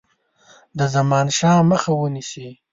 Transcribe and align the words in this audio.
د 0.77 0.79
زمانشاه 0.95 1.59
مخه 1.71 1.91
ونیسي. 2.01 2.49